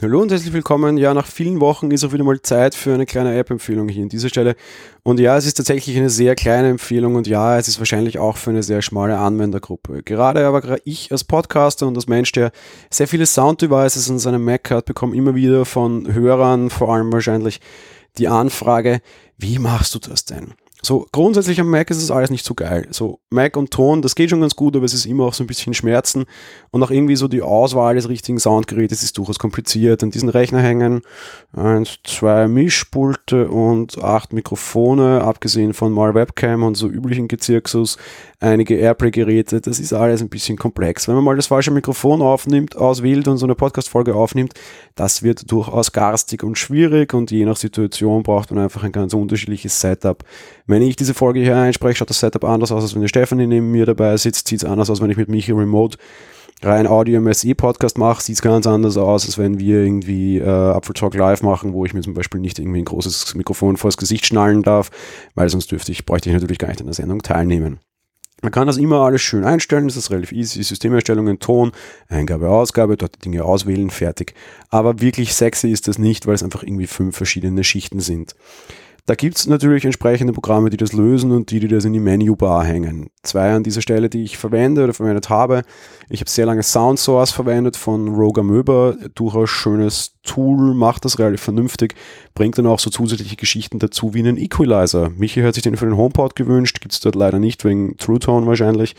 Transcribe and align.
Hallo 0.00 0.22
und 0.22 0.30
herzlich 0.30 0.52
willkommen. 0.52 0.96
Ja, 0.96 1.12
nach 1.12 1.26
vielen 1.26 1.58
Wochen 1.58 1.90
ist 1.90 2.04
auch 2.04 2.12
wieder 2.12 2.22
mal 2.22 2.40
Zeit 2.40 2.76
für 2.76 2.94
eine 2.94 3.04
kleine 3.04 3.36
App-Empfehlung 3.36 3.88
hier 3.88 4.04
an 4.04 4.08
dieser 4.08 4.28
Stelle. 4.28 4.54
Und 5.02 5.18
ja, 5.18 5.36
es 5.36 5.44
ist 5.44 5.54
tatsächlich 5.54 5.96
eine 5.96 6.08
sehr 6.08 6.36
kleine 6.36 6.68
Empfehlung 6.68 7.16
und 7.16 7.26
ja, 7.26 7.58
es 7.58 7.66
ist 7.66 7.80
wahrscheinlich 7.80 8.16
auch 8.20 8.36
für 8.36 8.50
eine 8.50 8.62
sehr 8.62 8.80
schmale 8.80 9.18
Anwendergruppe. 9.18 10.04
Gerade 10.04 10.46
aber 10.46 10.78
ich 10.84 11.10
als 11.10 11.24
Podcaster 11.24 11.88
und 11.88 11.96
als 11.96 12.06
Mensch, 12.06 12.30
der 12.30 12.52
sehr 12.90 13.08
viele 13.08 13.26
Sound-Devices 13.26 14.08
in 14.08 14.20
seinem 14.20 14.44
Mac 14.44 14.70
hat, 14.70 14.84
bekomme 14.84 15.16
immer 15.16 15.34
wieder 15.34 15.64
von 15.64 16.14
Hörern, 16.14 16.70
vor 16.70 16.94
allem 16.94 17.12
wahrscheinlich, 17.12 17.60
die 18.18 18.28
Anfrage, 18.28 19.00
wie 19.36 19.58
machst 19.58 19.96
du 19.96 19.98
das 19.98 20.24
denn? 20.24 20.54
So, 20.80 21.06
grundsätzlich 21.10 21.60
am 21.60 21.70
Mac 21.70 21.90
ist 21.90 22.00
es 22.00 22.10
alles 22.12 22.30
nicht 22.30 22.44
so 22.44 22.54
geil. 22.54 22.86
So, 22.90 23.18
Mac 23.30 23.56
und 23.56 23.72
Ton, 23.72 24.00
das 24.00 24.14
geht 24.14 24.30
schon 24.30 24.40
ganz 24.40 24.54
gut, 24.54 24.76
aber 24.76 24.84
es 24.84 24.94
ist 24.94 25.06
immer 25.06 25.24
auch 25.24 25.34
so 25.34 25.42
ein 25.42 25.48
bisschen 25.48 25.74
Schmerzen 25.74 26.24
und 26.70 26.82
auch 26.84 26.92
irgendwie 26.92 27.16
so 27.16 27.26
die 27.26 27.42
Auswahl 27.42 27.96
des 27.96 28.08
richtigen 28.08 28.38
Soundgerätes 28.38 29.02
ist 29.02 29.18
durchaus 29.18 29.40
kompliziert. 29.40 30.04
An 30.04 30.12
diesen 30.12 30.28
Rechner 30.28 30.60
hängen 30.60 31.02
eins, 31.52 31.98
zwei 32.04 32.46
Mischpulte 32.46 33.48
und 33.48 34.02
acht 34.02 34.32
Mikrofone, 34.32 35.22
abgesehen 35.22 35.74
von 35.74 35.92
mal 35.92 36.14
Webcam 36.14 36.62
und 36.62 36.76
so 36.76 36.86
üblichen 36.86 37.26
Gezirksus, 37.26 37.96
einige 38.38 38.76
Airplay-Geräte. 38.76 39.60
Das 39.60 39.80
ist 39.80 39.92
alles 39.92 40.22
ein 40.22 40.28
bisschen 40.28 40.56
komplex. 40.56 41.08
Wenn 41.08 41.16
man 41.16 41.24
mal 41.24 41.36
das 41.36 41.48
falsche 41.48 41.72
Mikrofon 41.72 42.22
aufnimmt, 42.22 42.76
auswählt 42.76 43.26
und 43.26 43.38
so 43.38 43.46
eine 43.46 43.56
Podcast-Folge 43.56 44.14
aufnimmt, 44.14 44.54
das 44.94 45.24
wird 45.24 45.50
durchaus 45.50 45.90
garstig 45.90 46.44
und 46.44 46.56
schwierig 46.56 47.14
und 47.14 47.32
je 47.32 47.44
nach 47.44 47.56
Situation 47.56 48.22
braucht 48.22 48.52
man 48.52 48.62
einfach 48.62 48.84
ein 48.84 48.92
ganz 48.92 49.12
unterschiedliches 49.12 49.80
Setup. 49.80 50.22
Wenn 50.68 50.82
ich 50.82 50.96
diese 50.96 51.14
Folge 51.14 51.40
hier 51.40 51.56
einspreche, 51.56 51.96
schaut 51.96 52.10
das 52.10 52.20
Setup 52.20 52.44
anders 52.44 52.70
aus, 52.72 52.82
als 52.82 52.94
wenn 52.94 53.00
der 53.00 53.08
Stefanie 53.08 53.46
neben 53.46 53.70
mir 53.70 53.86
dabei 53.86 54.14
sitzt, 54.18 54.48
sieht 54.48 54.62
es 54.62 54.68
anders 54.68 54.90
aus, 54.90 55.00
wenn 55.00 55.08
ich 55.08 55.16
mit 55.16 55.30
Michi 55.30 55.52
remote 55.52 55.96
rein 56.62 56.86
Audio 56.86 57.22
MSE 57.22 57.54
Podcast 57.54 57.96
mache, 57.96 58.22
sieht 58.22 58.34
es 58.34 58.42
ganz 58.42 58.66
anders 58.66 58.98
aus, 58.98 59.24
als 59.24 59.38
wenn 59.38 59.58
wir 59.58 59.82
irgendwie 59.82 60.36
äh, 60.36 60.44
Apfel 60.44 60.92
Talk 60.92 61.14
Live 61.14 61.42
machen, 61.42 61.72
wo 61.72 61.86
ich 61.86 61.94
mir 61.94 62.02
zum 62.02 62.12
Beispiel 62.12 62.42
nicht 62.42 62.58
irgendwie 62.58 62.82
ein 62.82 62.84
großes 62.84 63.34
Mikrofon 63.34 63.78
vors 63.78 63.96
Gesicht 63.96 64.26
schnallen 64.26 64.62
darf, 64.62 64.90
weil 65.34 65.48
sonst 65.48 65.72
dürfte 65.72 65.90
ich, 65.90 66.04
bräuchte 66.04 66.28
ich 66.28 66.34
natürlich 66.34 66.58
gar 66.58 66.68
nicht 66.68 66.80
an 66.80 66.86
der 66.86 66.94
Sendung 66.94 67.22
teilnehmen. 67.22 67.80
Man 68.42 68.52
kann 68.52 68.66
das 68.66 68.76
immer 68.76 69.00
alles 69.00 69.22
schön 69.22 69.44
einstellen, 69.44 69.88
das 69.88 69.96
ist 69.96 70.10
relativ 70.10 70.32
easy, 70.32 70.62
Systemerstellungen, 70.62 71.38
Ton, 71.38 71.72
Eingabe, 72.08 72.50
Ausgabe, 72.50 72.98
dort 72.98 73.14
die 73.16 73.20
Dinge 73.20 73.42
auswählen, 73.42 73.88
fertig. 73.88 74.34
Aber 74.68 75.00
wirklich 75.00 75.32
sexy 75.32 75.70
ist 75.70 75.88
das 75.88 75.98
nicht, 75.98 76.26
weil 76.26 76.34
es 76.34 76.42
einfach 76.42 76.62
irgendwie 76.62 76.86
fünf 76.86 77.16
verschiedene 77.16 77.64
Schichten 77.64 78.00
sind. 78.00 78.36
Da 79.08 79.14
gibt 79.14 79.38
es 79.38 79.46
natürlich 79.46 79.86
entsprechende 79.86 80.34
Programme, 80.34 80.68
die 80.68 80.76
das 80.76 80.92
lösen 80.92 81.32
und 81.32 81.50
die, 81.50 81.60
die 81.60 81.68
das 81.68 81.86
in 81.86 81.94
die 81.94 81.98
Menübar 81.98 82.62
hängen. 82.62 83.08
Zwei 83.22 83.54
an 83.54 83.62
dieser 83.62 83.80
Stelle, 83.80 84.10
die 84.10 84.22
ich 84.22 84.36
verwende 84.36 84.84
oder 84.84 84.92
verwendet 84.92 85.30
habe. 85.30 85.62
Ich 86.10 86.20
habe 86.20 86.28
sehr 86.28 86.44
lange 86.44 86.62
Soundsource 86.62 87.30
verwendet 87.32 87.78
von 87.78 88.08
Roger 88.08 88.42
Möber. 88.42 88.96
Durchaus 89.14 89.48
schönes 89.48 90.18
Tool, 90.24 90.74
macht 90.74 91.06
das 91.06 91.18
relativ 91.18 91.40
vernünftig, 91.40 91.94
bringt 92.34 92.58
dann 92.58 92.66
auch 92.66 92.80
so 92.80 92.90
zusätzliche 92.90 93.36
Geschichten 93.36 93.78
dazu 93.78 94.12
wie 94.12 94.18
einen 94.18 94.36
Equalizer. 94.36 95.08
Michi 95.16 95.40
hat 95.40 95.54
sich 95.54 95.62
den 95.62 95.78
für 95.78 95.86
den 95.86 95.96
HomePod 95.96 96.36
gewünscht, 96.36 96.82
gibt 96.82 96.92
es 96.92 97.00
dort 97.00 97.14
leider 97.14 97.38
nicht, 97.38 97.64
wegen 97.64 97.96
True 97.96 98.18
Tone 98.18 98.46
wahrscheinlich. 98.46 98.94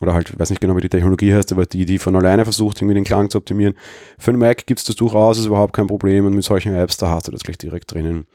Oder 0.00 0.14
halt, 0.14 0.30
ich 0.30 0.38
weiß 0.38 0.48
nicht 0.48 0.62
genau, 0.62 0.74
wie 0.74 0.80
die 0.80 0.88
Technologie 0.88 1.34
heißt, 1.34 1.52
aber 1.52 1.66
die, 1.66 1.84
die 1.84 1.98
von 1.98 2.16
alleine 2.16 2.44
versucht, 2.44 2.78
irgendwie 2.78 2.94
den 2.94 3.04
Klang 3.04 3.28
zu 3.28 3.36
optimieren. 3.36 3.74
Für 4.18 4.30
den 4.30 4.40
Mac 4.40 4.66
gibt 4.66 4.80
es 4.80 4.86
das 4.86 4.96
durchaus, 4.96 5.38
ist 5.38 5.44
überhaupt 5.44 5.74
kein 5.74 5.86
Problem 5.86 6.24
und 6.24 6.32
mit 6.32 6.44
solchen 6.44 6.74
Apps, 6.74 6.96
da 6.96 7.10
hast 7.10 7.28
du 7.28 7.32
das 7.32 7.42
gleich 7.42 7.58
direkt 7.58 7.92
drinnen. 7.92 8.26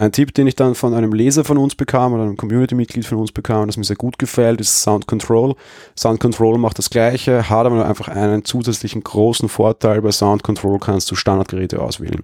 Ein 0.00 0.12
Tipp, 0.12 0.32
den 0.32 0.46
ich 0.46 0.54
dann 0.54 0.76
von 0.76 0.94
einem 0.94 1.12
Leser 1.12 1.42
von 1.44 1.58
uns 1.58 1.74
bekam 1.74 2.12
oder 2.12 2.22
einem 2.22 2.36
Community-Mitglied 2.36 3.04
von 3.04 3.18
uns 3.18 3.32
bekam, 3.32 3.66
das 3.66 3.76
mir 3.76 3.82
sehr 3.82 3.96
gut 3.96 4.16
gefällt, 4.16 4.60
ist 4.60 4.80
Sound 4.80 5.08
Control. 5.08 5.56
Sound 5.98 6.20
Control 6.20 6.56
macht 6.56 6.78
das 6.78 6.88
Gleiche, 6.88 7.50
hat 7.50 7.66
aber 7.66 7.84
einfach 7.84 8.06
einen 8.06 8.44
zusätzlichen 8.44 9.02
großen 9.02 9.48
Vorteil. 9.48 10.00
Bei 10.00 10.12
Sound 10.12 10.44
Control 10.44 10.78
kannst 10.78 11.10
du 11.10 11.16
Standardgeräte 11.16 11.82
auswählen. 11.82 12.22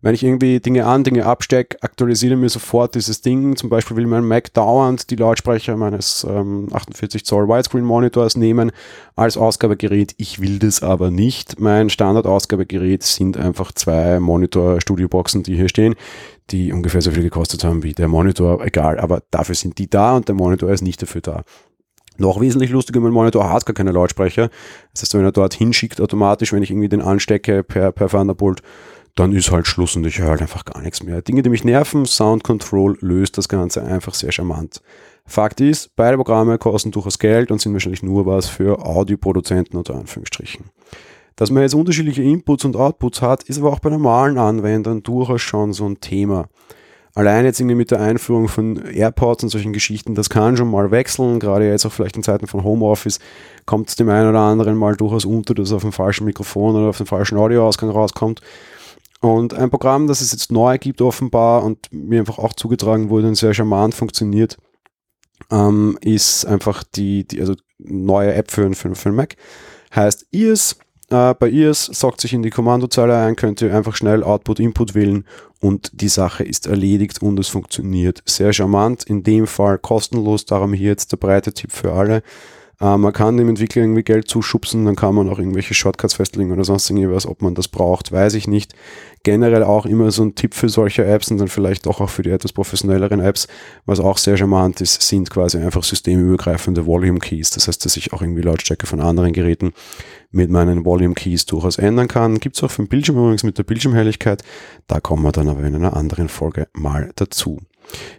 Wenn 0.00 0.14
ich 0.14 0.22
irgendwie 0.22 0.60
Dinge 0.60 0.86
an, 0.86 1.02
Dinge 1.02 1.26
abstecke, 1.26 1.76
aktualisiere 1.82 2.36
mir 2.36 2.48
sofort 2.48 2.94
dieses 2.94 3.20
Ding. 3.20 3.56
Zum 3.56 3.68
Beispiel 3.68 3.96
will 3.96 4.06
mein 4.06 4.24
Mac 4.24 4.54
dauernd 4.54 5.10
die 5.10 5.16
Lautsprecher 5.16 5.76
meines 5.76 6.24
ähm, 6.28 6.68
48 6.72 7.24
Zoll 7.24 7.48
Widescreen 7.48 7.84
Monitors 7.84 8.36
nehmen 8.36 8.70
als 9.16 9.36
Ausgabegerät. 9.36 10.14
Ich 10.16 10.40
will 10.40 10.60
das 10.60 10.84
aber 10.84 11.10
nicht. 11.10 11.58
Mein 11.58 11.90
Standard-Ausgabegerät 11.90 13.02
sind 13.02 13.36
einfach 13.36 13.72
zwei 13.72 14.20
Monitor-Studioboxen, 14.20 15.42
die 15.42 15.56
hier 15.56 15.68
stehen 15.68 15.94
die 16.50 16.72
ungefähr 16.72 17.02
so 17.02 17.10
viel 17.10 17.22
gekostet 17.22 17.64
haben 17.64 17.82
wie 17.82 17.92
der 17.92 18.08
Monitor, 18.08 18.64
egal, 18.64 18.98
aber 18.98 19.22
dafür 19.30 19.54
sind 19.54 19.78
die 19.78 19.90
da 19.90 20.16
und 20.16 20.28
der 20.28 20.34
Monitor 20.34 20.70
ist 20.70 20.82
nicht 20.82 21.02
dafür 21.02 21.20
da. 21.20 21.44
Noch 22.16 22.40
wesentlich 22.40 22.70
lustiger, 22.70 23.00
mein 23.00 23.12
Monitor 23.12 23.52
hat 23.52 23.64
gar 23.64 23.74
keine 23.74 23.92
Lautsprecher. 23.92 24.50
Das 24.92 25.02
heißt, 25.02 25.14
wenn 25.14 25.24
er 25.24 25.32
dort 25.32 25.54
hinschickt 25.54 26.00
automatisch, 26.00 26.52
wenn 26.52 26.62
ich 26.62 26.70
irgendwie 26.70 26.88
den 26.88 27.00
anstecke 27.00 27.62
per, 27.62 27.92
per 27.92 28.08
Thunderbolt, 28.08 28.62
dann 29.18 29.32
ist 29.32 29.50
halt 29.50 29.66
Schluss 29.66 29.96
und 29.96 30.06
ich 30.06 30.20
höre 30.20 30.28
halt 30.28 30.42
einfach 30.42 30.64
gar 30.64 30.80
nichts 30.80 31.02
mehr. 31.02 31.22
Dinge, 31.22 31.42
die 31.42 31.50
mich 31.50 31.64
nerven, 31.64 32.06
Sound 32.06 32.44
Control 32.44 32.96
löst 33.00 33.36
das 33.36 33.48
Ganze 33.48 33.82
einfach 33.82 34.14
sehr 34.14 34.30
charmant. 34.30 34.80
Fakt 35.26 35.60
ist, 35.60 35.90
beide 35.96 36.16
Programme 36.16 36.56
kosten 36.56 36.92
durchaus 36.92 37.18
Geld 37.18 37.50
und 37.50 37.60
sind 37.60 37.72
wahrscheinlich 37.72 38.04
nur 38.04 38.26
was 38.26 38.48
für 38.48 38.84
Audioproduzenten 38.86 39.76
unter 39.76 39.96
Anführungsstrichen. 39.96 40.66
Dass 41.34 41.50
man 41.50 41.62
jetzt 41.62 41.74
unterschiedliche 41.74 42.22
Inputs 42.22 42.64
und 42.64 42.76
Outputs 42.76 43.20
hat, 43.20 43.42
ist 43.44 43.58
aber 43.58 43.72
auch 43.72 43.80
bei 43.80 43.90
normalen 43.90 44.38
Anwendern 44.38 45.02
durchaus 45.02 45.42
schon 45.42 45.72
so 45.72 45.86
ein 45.86 46.00
Thema. 46.00 46.48
Allein 47.14 47.44
jetzt 47.44 47.58
irgendwie 47.58 47.74
mit 47.74 47.90
der 47.90 48.00
Einführung 48.00 48.46
von 48.46 48.76
AirPods 48.76 49.42
und 49.42 49.48
solchen 49.48 49.72
Geschichten, 49.72 50.14
das 50.14 50.30
kann 50.30 50.56
schon 50.56 50.70
mal 50.70 50.92
wechseln, 50.92 51.40
gerade 51.40 51.68
jetzt 51.68 51.84
auch 51.84 51.92
vielleicht 51.92 52.16
in 52.16 52.22
Zeiten 52.22 52.46
von 52.46 52.62
Homeoffice, 52.62 53.18
kommt 53.66 53.88
es 53.88 53.96
dem 53.96 54.08
einen 54.08 54.28
oder 54.28 54.40
anderen 54.40 54.76
mal 54.76 54.94
durchaus 54.94 55.24
unter, 55.24 55.54
dass 55.54 55.68
es 55.68 55.74
auf 55.74 55.82
dem 55.82 55.92
falschen 55.92 56.24
Mikrofon 56.24 56.76
oder 56.76 56.90
auf 56.90 56.98
dem 56.98 57.06
falschen 57.06 57.36
Audioausgang 57.36 57.90
rauskommt. 57.90 58.40
Und 59.20 59.54
ein 59.54 59.70
Programm, 59.70 60.06
das 60.06 60.20
es 60.20 60.32
jetzt 60.32 60.52
neu 60.52 60.78
gibt 60.78 61.02
offenbar 61.02 61.64
und 61.64 61.92
mir 61.92 62.20
einfach 62.20 62.38
auch 62.38 62.52
zugetragen 62.52 63.10
wurde 63.10 63.28
und 63.28 63.34
sehr 63.34 63.54
charmant 63.54 63.94
funktioniert, 63.94 64.56
ähm, 65.50 65.98
ist 66.00 66.46
einfach 66.46 66.84
die, 66.84 67.26
die 67.26 67.40
also 67.40 67.54
neue 67.78 68.34
App 68.34 68.50
für, 68.50 68.72
für, 68.74 68.94
für 68.94 69.12
Mac. 69.12 69.36
Heißt 69.94 70.26
Ears 70.32 70.76
äh, 71.10 71.34
bei 71.34 71.48
IRS 71.48 71.86
sagt 71.86 72.20
sich 72.20 72.34
in 72.34 72.42
die 72.42 72.50
Kommandozeile 72.50 73.16
ein, 73.16 73.34
könnt 73.34 73.62
ihr 73.62 73.74
einfach 73.74 73.96
schnell 73.96 74.22
Output, 74.22 74.60
Input 74.60 74.94
wählen 74.94 75.24
und 75.60 75.90
die 75.94 76.08
Sache 76.08 76.44
ist 76.44 76.66
erledigt 76.66 77.22
und 77.22 77.40
es 77.40 77.48
funktioniert. 77.48 78.22
Sehr 78.26 78.52
charmant, 78.52 79.04
in 79.04 79.22
dem 79.22 79.46
Fall 79.46 79.78
kostenlos, 79.78 80.44
darum 80.44 80.74
hier 80.74 80.88
jetzt 80.88 81.12
der 81.12 81.16
breite 81.16 81.52
Tipp 81.52 81.72
für 81.72 81.92
alle. 81.92 82.22
Äh, 82.80 82.96
man 82.96 83.12
kann 83.12 83.36
dem 83.36 83.48
Entwickler 83.48 83.82
irgendwie 83.82 84.02
Geld 84.02 84.28
zuschubsen, 84.28 84.84
dann 84.84 84.96
kann 84.96 85.14
man 85.14 85.28
auch 85.28 85.38
irgendwelche 85.38 85.74
Shortcuts 85.74 86.14
festlegen 86.14 86.52
oder 86.52 86.64
sonst 86.64 86.88
irgendwas. 86.90 87.26
Ob 87.26 87.42
man 87.42 87.54
das 87.54 87.68
braucht, 87.68 88.12
weiß 88.12 88.34
ich 88.34 88.46
nicht. 88.46 88.74
Generell 89.24 89.64
auch 89.64 89.84
immer 89.84 90.10
so 90.10 90.22
ein 90.22 90.34
Tipp 90.36 90.54
für 90.54 90.68
solche 90.68 91.04
Apps 91.04 91.30
und 91.30 91.38
dann 91.38 91.48
vielleicht 91.48 91.86
doch 91.86 92.00
auch 92.00 92.08
für 92.08 92.22
die 92.22 92.30
etwas 92.30 92.52
professionelleren 92.52 93.20
Apps, 93.20 93.48
was 93.84 93.98
auch 94.00 94.16
sehr 94.16 94.36
charmant 94.36 94.80
ist, 94.80 95.02
sind 95.02 95.28
quasi 95.28 95.58
einfach 95.58 95.82
systemübergreifende 95.82 96.86
Volume 96.86 97.18
Keys. 97.18 97.50
Das 97.50 97.66
heißt, 97.66 97.84
dass 97.84 97.96
ich 97.96 98.12
auch 98.12 98.22
irgendwie 98.22 98.42
Lautstärke 98.42 98.86
von 98.86 99.00
anderen 99.00 99.32
Geräten 99.32 99.72
mit 100.30 100.50
meinen 100.50 100.84
Volume 100.84 101.14
Keys 101.14 101.46
durchaus 101.46 101.78
ändern 101.78 102.06
kann. 102.06 102.38
Gibt 102.38 102.56
es 102.56 102.62
auch 102.62 102.70
für 102.70 102.82
den 102.82 102.88
Bildschirm 102.88 103.16
übrigens 103.16 103.42
mit 103.42 103.58
der 103.58 103.64
Bildschirmhelligkeit. 103.64 104.44
Da 104.86 105.00
kommen 105.00 105.24
wir 105.24 105.32
dann 105.32 105.48
aber 105.48 105.64
in 105.64 105.74
einer 105.74 105.96
anderen 105.96 106.28
Folge 106.28 106.68
mal 106.74 107.10
dazu. 107.16 107.58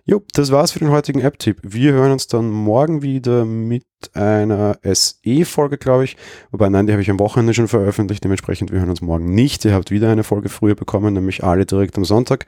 Jo, 0.06 0.24
das 0.34 0.52
war's 0.52 0.72
für 0.72 0.80
den 0.80 0.90
heutigen 0.90 1.22
App-Tipp. 1.22 1.60
Wir 1.64 1.94
hören 1.94 2.12
uns 2.12 2.28
dann 2.28 2.50
morgen 2.50 3.02
wieder 3.02 3.46
mit 3.46 3.84
einer 4.14 4.78
SE-Folge, 4.84 5.78
glaube 5.78 6.06
ich. 6.06 6.18
Wobei, 6.52 6.70
nein, 6.70 6.88
die 6.88 6.94
habe 6.94 7.02
ich 7.02 7.10
am 7.10 7.20
Wochenende 7.20 7.54
schon 7.54 7.68
veröffentlicht. 7.68 8.24
Dementsprechend, 8.24 8.72
wir 8.72 8.80
hören 8.80 8.90
uns 8.90 9.02
morgen 9.02 9.34
nicht. 9.34 9.66
Ihr 9.66 9.74
habt 9.74 9.92
wieder 9.92 10.10
eine 10.10 10.24
Folge 10.24 10.50
früher 10.50 10.76
bekommen, 10.76 11.14
nämlich 11.14 11.44
alle 11.44 11.66
direkt 11.66 11.98
am 11.98 12.06
Sonntag. 12.06 12.46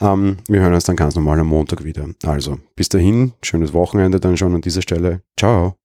Ähm, 0.00 0.38
wir 0.48 0.60
hören 0.60 0.74
uns 0.74 0.84
dann 0.84 0.96
ganz 0.96 1.14
normal 1.14 1.38
am 1.40 1.48
Montag 1.48 1.84
wieder. 1.84 2.06
Also, 2.24 2.58
bis 2.76 2.88
dahin, 2.88 3.32
schönes 3.42 3.72
Wochenende 3.72 4.20
dann 4.20 4.36
schon 4.36 4.54
an 4.54 4.62
dieser 4.62 4.82
Stelle. 4.82 5.22
Ciao. 5.36 5.79